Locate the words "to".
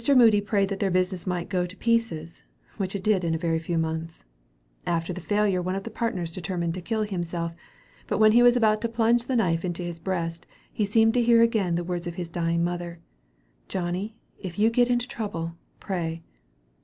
1.67-1.77, 6.73-6.81, 8.81-8.89, 11.13-11.21